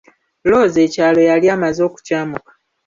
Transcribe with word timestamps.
Loozi 0.49 0.79
ekyalo 0.85 1.21
yali 1.29 1.47
amaze 1.55 1.81
okukyamuka. 1.89 2.51